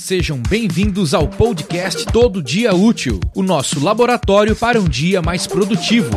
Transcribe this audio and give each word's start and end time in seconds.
Sejam 0.00 0.40
bem-vindos 0.48 1.12
ao 1.12 1.28
podcast 1.28 2.06
Todo 2.06 2.42
Dia 2.42 2.74
Útil, 2.74 3.20
o 3.34 3.42
nosso 3.42 3.84
laboratório 3.84 4.56
para 4.56 4.80
um 4.80 4.88
dia 4.88 5.20
mais 5.20 5.46
produtivo. 5.46 6.10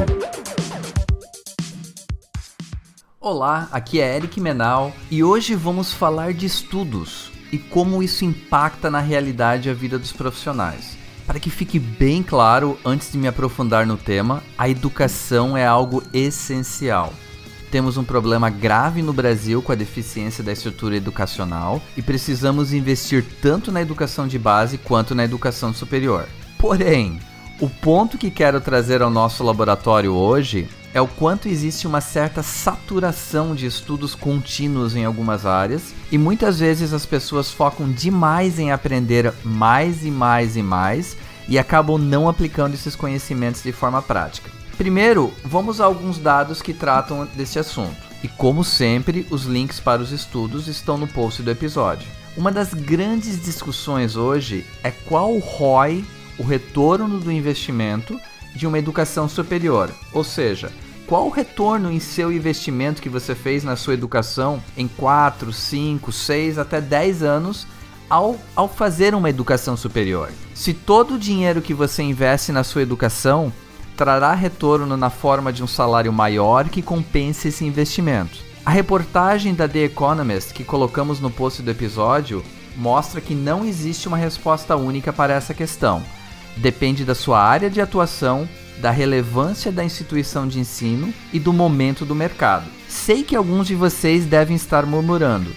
Olá, 3.19 3.67
aqui 3.74 4.00
é 4.00 4.16
Eric 4.16 4.40
Menal 4.40 4.93
e 5.11 5.22
hoje 5.22 5.54
vamos 5.54 5.92
falar 5.92 6.33
de 6.33 6.46
estudos 6.46 7.30
e 7.51 7.58
como 7.58 8.02
isso 8.02 8.23
impacta 8.23 8.89
na 8.89 9.02
realidade 9.02 9.70
a 9.70 9.73
vida 9.73 10.00
dos 10.00 10.13
profissionais. 10.13 10.97
Para 11.27 11.39
que 11.39 11.50
fique 11.50 11.77
bem 11.77 12.23
claro, 12.23 12.79
antes 12.86 13.11
de 13.11 13.18
me 13.18 13.27
aprofundar 13.27 13.86
no 13.86 13.97
tema, 13.97 14.41
a 14.57 14.70
educação 14.70 15.57
é 15.57 15.68
algo 15.68 16.02
essencial. 16.13 17.13
Temos 17.74 17.98
um 17.98 18.04
problema 18.04 18.52
grave 18.52 19.02
no 19.02 19.12
Brasil 19.12 19.60
com 19.60 19.71
a 19.71 19.76
deficiência 19.76 20.44
da 20.44 20.52
estrutura 20.52 20.96
educacional 20.96 21.82
e 21.98 22.04
precisamos 22.04 22.71
investir 22.71 23.26
tanto 23.42 23.71
na 23.71 23.82
educação 23.82 24.28
de 24.28 24.38
base 24.38 24.78
quanto 24.78 25.16
na 25.16 25.24
educação 25.24 25.74
superior. 25.74 26.28
Porém, 26.60 27.20
o 27.60 27.68
ponto 27.68 28.16
que 28.16 28.30
quero 28.30 28.61
trazer 28.61 29.02
ao 29.02 29.10
nosso 29.10 29.44
laboratório 29.44 30.14
hoje 30.14 30.68
é 30.94 31.02
o 31.02 31.07
quanto 31.07 31.47
existe 31.47 31.88
uma 31.88 32.00
certa 32.00 32.44
saturação 32.44 33.55
de 33.55 33.66
estudos 33.66 34.13
contínuos 34.13 34.95
em 34.95 35.03
algumas 35.03 35.44
áreas 35.44 35.95
e 36.11 36.17
muitas 36.19 36.59
vezes 36.59 36.94
as 36.94 37.08
pessoas 37.08 37.49
focam 37.49 37.91
demais 37.91 38.59
em 38.59 38.71
aprender 38.71 39.33
mais 39.44 40.05
e 40.05 40.11
mais 40.11 40.55
e 40.55 40.61
mais 40.61 41.17
e 41.49 41.58
acabam 41.58 41.97
não 41.97 42.30
aplicando 42.30 42.75
esses 42.75 42.95
conhecimentos 42.95 43.63
de 43.63 43.71
forma 43.71 43.99
prática. 43.99 44.62
Primeiro, 44.77 45.31
vamos 45.43 45.79
a 45.79 45.85
alguns 45.85 46.17
dados 46.17 46.61
que 46.61 46.73
tratam 46.73 47.27
desse 47.35 47.59
assunto. 47.59 47.95
E 48.23 48.27
como 48.27 48.63
sempre, 48.63 49.27
os 49.29 49.43
links 49.43 49.79
para 49.79 50.01
os 50.01 50.11
estudos 50.11 50.67
estão 50.67 50.97
no 50.97 51.07
post 51.07 51.43
do 51.43 51.51
episódio. 51.51 52.07
Uma 52.35 52.51
das 52.51 52.73
grandes 52.73 53.39
discussões 53.43 54.15
hoje 54.15 54.65
é 54.83 54.89
qual 54.89 55.31
o 55.33 55.39
ROI, 55.39 56.03
o 56.39 56.43
retorno 56.43 57.19
do 57.19 57.31
investimento 57.31 58.19
de 58.55 58.65
uma 58.65 58.80
educação 58.80 59.30
superior, 59.30 59.91
ou 60.11 60.23
seja, 60.23 60.71
qual 61.05 61.27
o 61.27 61.30
retorno 61.30 61.91
em 61.91 61.99
seu 61.99 62.31
investimento 62.31 63.02
que 63.02 63.09
você 63.09 63.35
fez 63.35 63.63
na 63.63 63.75
sua 63.75 63.93
educação 63.93 64.63
em 64.75 64.87
4, 64.87 65.52
5, 65.52 66.11
6 66.11 66.58
até 66.58 66.81
10 66.81 67.21
anos 67.21 67.67
ao, 68.09 68.37
ao 68.55 68.67
fazer 68.67 69.13
uma 69.13 69.30
educação 69.30 69.75
superior. 69.75 70.31
Se 70.55 70.73
todo 70.73 71.15
o 71.15 71.19
dinheiro 71.19 71.61
que 71.61 71.73
você 71.73 72.02
investe 72.02 72.52
na 72.52 72.63
sua 72.63 72.81
educação 72.81 73.52
trará 73.95 74.33
retorno 74.33 74.97
na 74.97 75.09
forma 75.09 75.52
de 75.52 75.63
um 75.63 75.67
salário 75.67 76.11
maior 76.11 76.69
que 76.69 76.81
compense 76.81 77.47
esse 77.47 77.66
investimento. 77.66 78.39
A 78.66 78.72
reportagem 78.72 79.53
da 79.53 79.67
The 79.67 79.86
Economist 79.86 80.53
que 80.53 80.63
colocamos 80.63 81.19
no 81.19 81.30
post 81.30 81.61
do 81.61 81.72
episódio 81.72 82.44
mostra 82.75 83.21
que 83.21 83.36
não 83.36 83.66
existe 83.66 84.08
uma 84.08 84.17
resposta 84.17 84.75
única 84.75 85.11
para 85.11 85.33
essa 85.33 85.53
questão. 85.53 86.02
Depende 86.58 87.03
da 87.03 87.16
sua 87.16 87.41
área 87.41 87.69
de 87.69 87.81
atuação, 87.81 88.47
da 88.80 88.89
relevância 88.89 89.71
da 89.71 89.83
instituição 89.83 90.47
de 90.47 90.59
ensino 90.59 91.14
e 91.31 91.39
do 91.39 91.53
momento 91.53 92.05
do 92.05 92.16
mercado. 92.16 92.66
Sei 92.88 93.23
que 93.23 93.36
alguns 93.36 93.67
de 93.67 93.75
vocês 93.75 94.25
devem 94.25 94.55
estar 94.55 94.86
murmurando, 94.86 95.52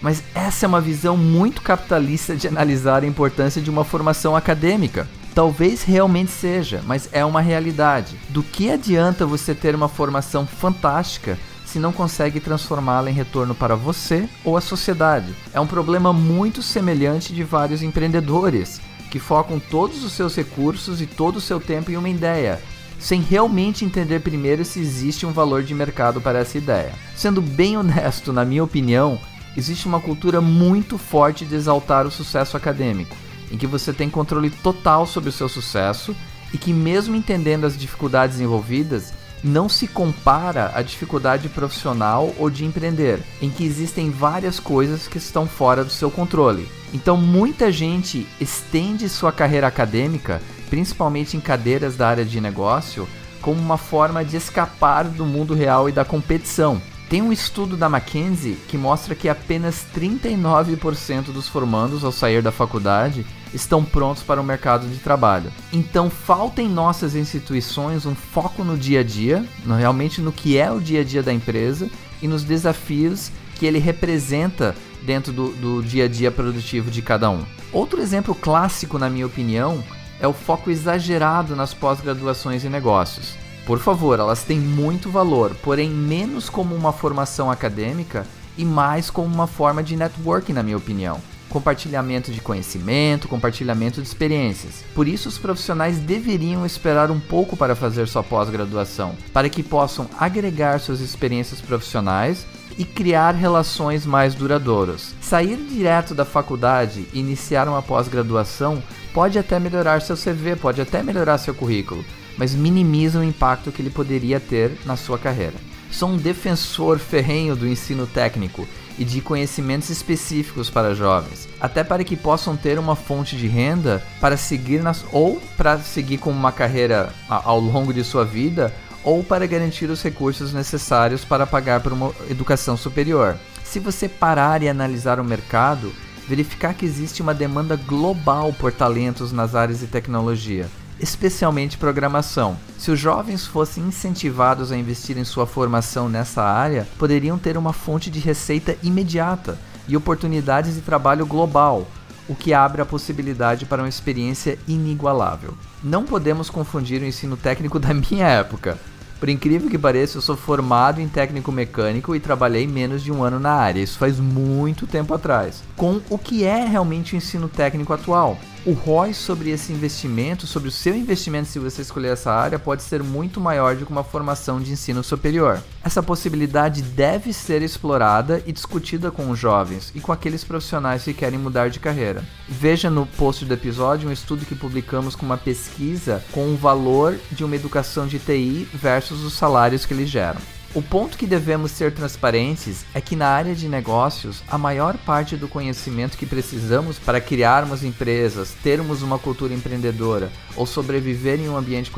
mas 0.00 0.22
essa 0.34 0.66
é 0.66 0.68
uma 0.68 0.80
visão 0.80 1.16
muito 1.16 1.62
capitalista 1.62 2.36
de 2.36 2.48
analisar 2.48 3.02
a 3.02 3.06
importância 3.06 3.60
de 3.60 3.70
uma 3.70 3.84
formação 3.84 4.34
acadêmica. 4.34 5.08
Talvez 5.34 5.84
realmente 5.84 6.30
seja, 6.32 6.82
mas 6.86 7.08
é 7.12 7.24
uma 7.24 7.40
realidade. 7.40 8.16
Do 8.30 8.42
que 8.42 8.70
adianta 8.70 9.24
você 9.24 9.54
ter 9.54 9.74
uma 9.74 9.88
formação 9.88 10.44
fantástica 10.44 11.38
se 11.64 11.78
não 11.78 11.92
consegue 11.92 12.40
transformá-la 12.40 13.10
em 13.10 13.14
retorno 13.14 13.54
para 13.54 13.76
você 13.76 14.28
ou 14.44 14.56
a 14.56 14.60
sociedade? 14.60 15.32
É 15.54 15.60
um 15.60 15.68
problema 15.68 16.12
muito 16.12 16.62
semelhante 16.62 17.32
de 17.32 17.44
vários 17.44 17.80
empreendedores 17.80 18.80
que 19.08 19.20
focam 19.20 19.60
todos 19.60 20.04
os 20.04 20.12
seus 20.12 20.34
recursos 20.34 21.00
e 21.00 21.06
todo 21.06 21.36
o 21.36 21.40
seu 21.40 21.60
tempo 21.60 21.92
em 21.92 21.96
uma 21.96 22.08
ideia, 22.08 22.60
sem 22.98 23.20
realmente 23.20 23.84
entender 23.84 24.20
primeiro 24.20 24.64
se 24.64 24.80
existe 24.80 25.24
um 25.26 25.32
valor 25.32 25.62
de 25.62 25.74
mercado 25.74 26.20
para 26.20 26.40
essa 26.40 26.58
ideia. 26.58 26.92
Sendo 27.16 27.40
bem 27.40 27.76
honesto, 27.76 28.32
na 28.32 28.44
minha 28.44 28.64
opinião, 28.64 29.18
existe 29.56 29.86
uma 29.86 30.00
cultura 30.00 30.40
muito 30.40 30.98
forte 30.98 31.44
de 31.44 31.54
exaltar 31.54 32.04
o 32.04 32.10
sucesso 32.10 32.56
acadêmico 32.56 33.16
em 33.50 33.56
que 33.56 33.66
você 33.66 33.92
tem 33.92 34.08
controle 34.08 34.50
total 34.50 35.06
sobre 35.06 35.28
o 35.28 35.32
seu 35.32 35.48
sucesso 35.48 36.14
e 36.52 36.58
que, 36.58 36.72
mesmo 36.72 37.16
entendendo 37.16 37.64
as 37.64 37.76
dificuldades 37.76 38.40
envolvidas, 38.40 39.12
não 39.42 39.68
se 39.68 39.86
compara 39.86 40.70
à 40.74 40.82
dificuldade 40.82 41.48
profissional 41.48 42.34
ou 42.38 42.50
de 42.50 42.64
empreender, 42.64 43.22
em 43.40 43.48
que 43.48 43.64
existem 43.64 44.10
várias 44.10 44.60
coisas 44.60 45.08
que 45.08 45.18
estão 45.18 45.46
fora 45.46 45.82
do 45.82 45.90
seu 45.90 46.10
controle. 46.10 46.68
Então, 46.92 47.16
muita 47.16 47.72
gente 47.72 48.26
estende 48.40 49.08
sua 49.08 49.32
carreira 49.32 49.66
acadêmica, 49.66 50.42
principalmente 50.68 51.36
em 51.36 51.40
cadeiras 51.40 51.96
da 51.96 52.08
área 52.08 52.24
de 52.24 52.40
negócio, 52.40 53.08
como 53.40 53.60
uma 53.60 53.78
forma 53.78 54.24
de 54.24 54.36
escapar 54.36 55.04
do 55.04 55.24
mundo 55.24 55.54
real 55.54 55.88
e 55.88 55.92
da 55.92 56.04
competição. 56.04 56.80
Tem 57.10 57.20
um 57.20 57.32
estudo 57.32 57.76
da 57.76 57.88
McKinsey 57.88 58.56
que 58.68 58.78
mostra 58.78 59.16
que 59.16 59.28
apenas 59.28 59.84
39% 59.92 61.32
dos 61.32 61.48
formandos 61.48 62.04
ao 62.04 62.12
sair 62.12 62.40
da 62.40 62.52
faculdade 62.52 63.26
estão 63.52 63.84
prontos 63.84 64.22
para 64.22 64.40
o 64.40 64.44
mercado 64.44 64.86
de 64.86 64.98
trabalho. 64.98 65.50
Então 65.72 66.08
falta 66.08 66.62
em 66.62 66.68
nossas 66.68 67.16
instituições 67.16 68.06
um 68.06 68.14
foco 68.14 68.62
no 68.62 68.78
dia 68.78 69.00
a 69.00 69.02
dia, 69.02 69.44
realmente 69.76 70.20
no 70.20 70.30
que 70.30 70.56
é 70.56 70.70
o 70.70 70.80
dia 70.80 71.00
a 71.00 71.04
dia 71.04 71.20
da 71.20 71.32
empresa 71.32 71.90
e 72.22 72.28
nos 72.28 72.44
desafios 72.44 73.32
que 73.56 73.66
ele 73.66 73.80
representa 73.80 74.72
dentro 75.02 75.32
do, 75.32 75.48
do 75.48 75.82
dia 75.82 76.04
a 76.04 76.08
dia 76.08 76.30
produtivo 76.30 76.92
de 76.92 77.02
cada 77.02 77.28
um. 77.28 77.42
Outro 77.72 78.00
exemplo 78.00 78.36
clássico, 78.36 79.00
na 79.00 79.10
minha 79.10 79.26
opinião, 79.26 79.82
é 80.20 80.28
o 80.28 80.32
foco 80.32 80.70
exagerado 80.70 81.56
nas 81.56 81.74
pós-graduações 81.74 82.64
em 82.64 82.68
negócios. 82.68 83.39
Por 83.66 83.78
favor, 83.78 84.18
elas 84.18 84.42
têm 84.42 84.58
muito 84.58 85.10
valor, 85.10 85.54
porém 85.62 85.90
menos 85.90 86.48
como 86.48 86.74
uma 86.74 86.92
formação 86.92 87.50
acadêmica 87.50 88.26
e 88.56 88.64
mais 88.64 89.10
como 89.10 89.32
uma 89.32 89.46
forma 89.46 89.82
de 89.82 89.96
networking, 89.96 90.52
na 90.52 90.62
minha 90.62 90.76
opinião. 90.76 91.20
Compartilhamento 91.48 92.30
de 92.30 92.40
conhecimento, 92.40 93.26
compartilhamento 93.26 94.00
de 94.00 94.06
experiências. 94.06 94.84
Por 94.94 95.08
isso, 95.08 95.28
os 95.28 95.38
profissionais 95.38 95.98
deveriam 95.98 96.64
esperar 96.64 97.10
um 97.10 97.18
pouco 97.18 97.56
para 97.56 97.74
fazer 97.74 98.06
sua 98.06 98.22
pós-graduação, 98.22 99.14
para 99.32 99.48
que 99.48 99.62
possam 99.62 100.08
agregar 100.18 100.78
suas 100.78 101.00
experiências 101.00 101.60
profissionais 101.60 102.46
e 102.78 102.84
criar 102.84 103.34
relações 103.34 104.06
mais 104.06 104.34
duradouras. 104.34 105.14
Sair 105.20 105.56
direto 105.56 106.14
da 106.14 106.24
faculdade 106.24 107.06
e 107.12 107.18
iniciar 107.18 107.68
uma 107.68 107.82
pós-graduação 107.82 108.82
pode 109.12 109.38
até 109.38 109.58
melhorar 109.58 110.00
seu 110.00 110.16
CV, 110.16 110.54
pode 110.54 110.80
até 110.80 111.02
melhorar 111.02 111.38
seu 111.38 111.52
currículo, 111.52 112.04
mas 112.36 112.54
minimiza 112.54 113.18
o 113.18 113.24
impacto 113.24 113.72
que 113.72 113.82
ele 113.82 113.90
poderia 113.90 114.40
ter 114.40 114.72
na 114.84 114.96
sua 114.96 115.18
carreira. 115.18 115.54
Sou 115.90 116.08
um 116.08 116.16
defensor 116.16 116.98
ferrenho 116.98 117.56
do 117.56 117.66
ensino 117.66 118.06
técnico 118.06 118.66
e 118.98 119.04
de 119.04 119.20
conhecimentos 119.20 119.90
específicos 119.90 120.68
para 120.68 120.94
jovens, 120.94 121.48
até 121.60 121.82
para 121.82 122.04
que 122.04 122.16
possam 122.16 122.56
ter 122.56 122.78
uma 122.78 122.94
fonte 122.94 123.36
de 123.36 123.48
renda 123.48 124.02
para 124.20 124.36
seguir 124.36 124.82
nas 124.82 125.04
ou 125.10 125.40
para 125.56 125.78
seguir 125.78 126.18
com 126.18 126.30
uma 126.30 126.52
carreira 126.52 127.12
ao 127.28 127.58
longo 127.58 127.92
de 127.92 128.04
sua 128.04 128.24
vida 128.24 128.72
ou 129.02 129.24
para 129.24 129.46
garantir 129.46 129.88
os 129.88 130.02
recursos 130.02 130.52
necessários 130.52 131.24
para 131.24 131.46
pagar 131.46 131.80
por 131.80 131.92
uma 131.92 132.12
educação 132.28 132.76
superior. 132.76 133.36
Se 133.64 133.80
você 133.80 134.08
parar 134.08 134.62
e 134.62 134.68
analisar 134.68 135.18
o 135.18 135.24
mercado, 135.24 135.92
verificar 136.28 136.74
que 136.74 136.84
existe 136.84 137.22
uma 137.22 137.32
demanda 137.32 137.76
global 137.76 138.52
por 138.52 138.72
talentos 138.72 139.32
nas 139.32 139.54
áreas 139.54 139.80
de 139.80 139.86
tecnologia, 139.86 140.68
especialmente 141.00 141.78
programação. 141.78 142.56
Se 142.78 142.90
os 142.90 142.98
jovens 142.98 143.46
fossem 143.46 143.84
incentivados 143.84 144.70
a 144.70 144.76
investir 144.76 145.16
em 145.18 145.24
sua 145.24 145.46
formação 145.46 146.08
nessa 146.08 146.42
área, 146.42 146.86
poderiam 146.98 147.38
ter 147.38 147.56
uma 147.56 147.72
fonte 147.72 148.10
de 148.10 148.20
receita 148.20 148.76
imediata 148.82 149.58
e 149.88 149.96
oportunidades 149.96 150.74
de 150.74 150.80
trabalho 150.80 151.26
global, 151.26 151.86
o 152.28 152.34
que 152.34 152.54
abre 152.54 152.80
a 152.80 152.86
possibilidade 152.86 153.66
para 153.66 153.82
uma 153.82 153.88
experiência 153.88 154.58
inigualável. 154.68 155.54
Não 155.82 156.04
podemos 156.04 156.48
confundir 156.48 157.02
o 157.02 157.06
ensino 157.06 157.36
técnico 157.36 157.78
da 157.78 157.92
minha 157.92 158.26
época. 158.26 158.78
Por 159.18 159.28
incrível 159.28 159.68
que 159.68 159.76
pareça, 159.76 160.16
eu 160.16 160.22
sou 160.22 160.36
formado 160.36 161.00
em 161.00 161.08
técnico 161.08 161.52
mecânico 161.52 162.14
e 162.16 162.20
trabalhei 162.20 162.66
menos 162.66 163.02
de 163.02 163.12
um 163.12 163.22
ano 163.22 163.38
na 163.38 163.52
área, 163.52 163.80
isso 163.82 163.98
faz 163.98 164.18
muito 164.18 164.86
tempo 164.86 165.12
atrás, 165.12 165.62
com 165.76 166.00
o 166.08 166.16
que 166.16 166.44
é 166.44 166.64
realmente 166.64 167.14
o 167.14 167.18
ensino 167.18 167.46
técnico 167.46 167.92
atual 167.92 168.38
o 168.66 168.72
ROI 168.72 169.14
sobre 169.14 169.50
esse 169.50 169.72
investimento, 169.72 170.46
sobre 170.46 170.68
o 170.68 170.72
seu 170.72 170.94
investimento 170.94 171.48
se 171.48 171.58
você 171.58 171.82
escolher 171.82 172.12
essa 172.12 172.32
área, 172.32 172.58
pode 172.58 172.82
ser 172.82 173.02
muito 173.02 173.40
maior 173.40 173.74
do 173.74 173.86
que 173.86 173.92
uma 173.92 174.04
formação 174.04 174.60
de 174.60 174.72
ensino 174.72 175.02
superior. 175.02 175.62
Essa 175.82 176.02
possibilidade 176.02 176.82
deve 176.82 177.32
ser 177.32 177.62
explorada 177.62 178.42
e 178.46 178.52
discutida 178.52 179.10
com 179.10 179.30
os 179.30 179.38
jovens 179.38 179.90
e 179.94 180.00
com 180.00 180.12
aqueles 180.12 180.44
profissionais 180.44 181.04
que 181.04 181.14
querem 181.14 181.38
mudar 181.38 181.70
de 181.70 181.80
carreira. 181.80 182.22
Veja 182.48 182.90
no 182.90 183.06
post 183.06 183.44
do 183.44 183.54
episódio 183.54 184.08
um 184.08 184.12
estudo 184.12 184.44
que 184.44 184.54
publicamos 184.54 185.16
com 185.16 185.24
uma 185.24 185.38
pesquisa 185.38 186.22
com 186.32 186.52
o 186.52 186.56
valor 186.56 187.18
de 187.32 187.44
uma 187.44 187.56
educação 187.56 188.06
de 188.06 188.18
TI 188.18 188.68
versus 188.74 189.24
os 189.24 189.32
salários 189.32 189.86
que 189.86 189.94
eles 189.94 190.10
geram. 190.10 190.40
O 190.72 190.80
ponto 190.80 191.18
que 191.18 191.26
devemos 191.26 191.72
ser 191.72 191.92
transparentes 191.92 192.84
é 192.94 193.00
que 193.00 193.16
na 193.16 193.26
área 193.26 193.56
de 193.56 193.68
negócios, 193.68 194.40
a 194.46 194.56
maior 194.56 194.96
parte 194.98 195.36
do 195.36 195.48
conhecimento 195.48 196.16
que 196.16 196.24
precisamos 196.24 196.96
para 196.96 197.20
criarmos 197.20 197.82
empresas, 197.82 198.54
termos 198.62 199.02
uma 199.02 199.18
cultura 199.18 199.52
empreendedora 199.52 200.30
ou 200.54 200.64
sobreviver 200.66 201.40
em 201.40 201.48
um 201.48 201.56
ambiente 201.56 201.90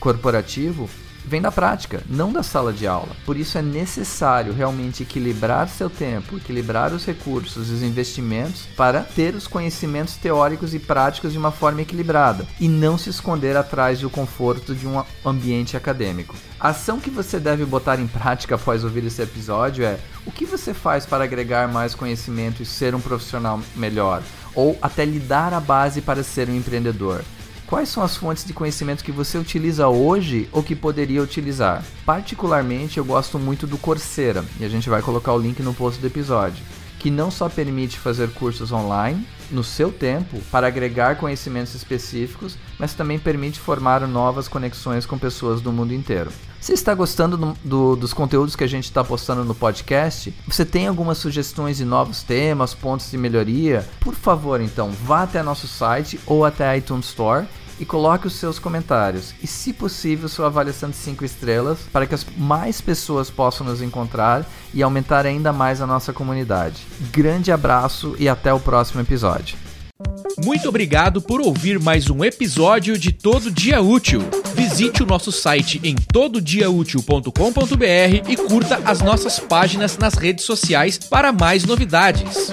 corporativo 0.00 0.88
vem 1.24 1.40
da 1.40 1.50
prática, 1.50 2.02
não 2.08 2.32
da 2.32 2.42
sala 2.42 2.72
de 2.72 2.86
aula. 2.86 3.16
Por 3.24 3.36
isso 3.36 3.56
é 3.58 3.62
necessário 3.62 4.52
realmente 4.52 5.02
equilibrar 5.02 5.68
seu 5.68 5.88
tempo, 5.88 6.36
equilibrar 6.36 6.92
os 6.92 7.04
recursos 7.04 7.70
os 7.70 7.82
investimentos 7.82 8.66
para 8.76 9.00
ter 9.00 9.34
os 9.34 9.46
conhecimentos 9.46 10.16
teóricos 10.16 10.74
e 10.74 10.78
práticos 10.78 11.32
de 11.32 11.38
uma 11.38 11.50
forma 11.50 11.82
equilibrada 11.82 12.46
e 12.60 12.68
não 12.68 12.98
se 12.98 13.10
esconder 13.10 13.56
atrás 13.56 14.00
do 14.00 14.10
conforto 14.10 14.74
de 14.74 14.86
um 14.86 15.02
ambiente 15.24 15.76
acadêmico. 15.76 16.34
A 16.58 16.68
ação 16.68 17.00
que 17.00 17.10
você 17.10 17.38
deve 17.38 17.64
botar 17.64 17.98
em 17.98 18.06
prática 18.06 18.54
após 18.54 18.84
ouvir 18.84 19.04
esse 19.04 19.22
episódio 19.22 19.84
é: 19.84 19.98
o 20.24 20.32
que 20.32 20.46
você 20.46 20.72
faz 20.72 21.04
para 21.04 21.24
agregar 21.24 21.68
mais 21.68 21.94
conhecimento 21.94 22.62
e 22.62 22.66
ser 22.66 22.94
um 22.94 23.00
profissional 23.00 23.60
melhor? 23.76 24.22
Ou 24.54 24.78
até 24.80 25.04
lhe 25.04 25.18
dar 25.18 25.52
a 25.52 25.60
base 25.60 26.00
para 26.00 26.22
ser 26.22 26.48
um 26.48 26.54
empreendedor? 26.54 27.24
Quais 27.66 27.88
são 27.88 28.02
as 28.02 28.14
fontes 28.14 28.44
de 28.44 28.52
conhecimento 28.52 29.02
que 29.02 29.10
você 29.10 29.38
utiliza 29.38 29.88
hoje 29.88 30.48
ou 30.52 30.62
que 30.62 30.76
poderia 30.76 31.22
utilizar? 31.22 31.82
Particularmente, 32.04 32.98
eu 32.98 33.04
gosto 33.04 33.38
muito 33.38 33.66
do 33.66 33.78
Coursera, 33.78 34.44
e 34.60 34.64
a 34.64 34.68
gente 34.68 34.90
vai 34.90 35.00
colocar 35.00 35.32
o 35.32 35.38
link 35.38 35.62
no 35.62 35.72
post 35.72 35.98
do 35.98 36.06
episódio, 36.06 36.62
que 37.04 37.10
não 37.10 37.30
só 37.30 37.50
permite 37.50 37.98
fazer 37.98 38.30
cursos 38.30 38.72
online 38.72 39.26
no 39.50 39.62
seu 39.62 39.92
tempo 39.92 40.40
para 40.50 40.68
agregar 40.68 41.16
conhecimentos 41.16 41.74
específicos, 41.74 42.56
mas 42.78 42.94
também 42.94 43.18
permite 43.18 43.60
formar 43.60 44.08
novas 44.08 44.48
conexões 44.48 45.04
com 45.04 45.18
pessoas 45.18 45.60
do 45.60 45.70
mundo 45.70 45.92
inteiro. 45.92 46.32
Se 46.58 46.72
está 46.72 46.94
gostando 46.94 47.36
do, 47.36 47.56
do, 47.62 47.94
dos 47.94 48.14
conteúdos 48.14 48.56
que 48.56 48.64
a 48.64 48.66
gente 48.66 48.84
está 48.84 49.04
postando 49.04 49.44
no 49.44 49.54
podcast, 49.54 50.34
você 50.48 50.64
tem 50.64 50.86
algumas 50.86 51.18
sugestões 51.18 51.76
de 51.76 51.84
novos 51.84 52.22
temas, 52.22 52.72
pontos 52.72 53.10
de 53.10 53.18
melhoria? 53.18 53.86
Por 54.00 54.14
favor, 54.14 54.58
então, 54.62 54.90
vá 54.90 55.24
até 55.24 55.42
nosso 55.42 55.68
site 55.68 56.18
ou 56.24 56.42
até 56.42 56.66
a 56.66 56.74
iTunes 56.74 57.08
Store 57.08 57.46
e 57.78 57.84
coloque 57.84 58.26
os 58.26 58.34
seus 58.34 58.58
comentários 58.58 59.34
e, 59.42 59.46
se 59.46 59.72
possível, 59.72 60.28
sua 60.28 60.46
avaliação 60.46 60.90
de 60.90 60.96
5 60.96 61.24
estrelas 61.24 61.78
para 61.92 62.06
que 62.06 62.14
as 62.14 62.26
mais 62.36 62.80
pessoas 62.80 63.30
possam 63.30 63.66
nos 63.66 63.82
encontrar 63.82 64.46
e 64.72 64.82
aumentar 64.82 65.26
ainda 65.26 65.52
mais 65.52 65.80
a 65.80 65.86
nossa 65.86 66.12
comunidade. 66.12 66.86
Grande 67.12 67.50
abraço 67.50 68.14
e 68.18 68.28
até 68.28 68.52
o 68.52 68.60
próximo 68.60 69.00
episódio. 69.00 69.56
Muito 70.44 70.68
obrigado 70.68 71.22
por 71.22 71.40
ouvir 71.40 71.78
mais 71.78 72.10
um 72.10 72.24
episódio 72.24 72.98
de 72.98 73.12
Todo 73.12 73.50
Dia 73.50 73.80
Útil. 73.80 74.43
Visite 74.76 75.04
o 75.04 75.06
nosso 75.06 75.30
site 75.30 75.80
em 75.84 75.94
tododiaútil.com.br 75.94 78.28
e 78.28 78.36
curta 78.36 78.80
as 78.84 79.00
nossas 79.00 79.38
páginas 79.38 79.96
nas 79.96 80.14
redes 80.14 80.44
sociais 80.44 80.98
para 80.98 81.30
mais 81.30 81.64
novidades. 81.64 82.50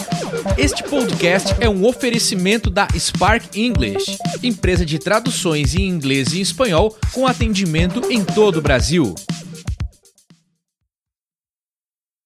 Este 0.55 0.83
podcast 0.83 1.55
é 1.59 1.67
um 1.67 1.83
oferecimento 1.83 2.69
da 2.69 2.87
Spark 2.95 3.57
English, 3.57 4.19
empresa 4.43 4.85
de 4.85 4.99
traduções 4.99 5.73
em 5.73 5.87
inglês 5.87 6.33
e 6.33 6.41
espanhol 6.41 6.95
com 7.11 7.25
atendimento 7.25 8.11
em 8.11 8.23
todo 8.23 8.57
o 8.57 8.61
Brasil. 8.61 9.15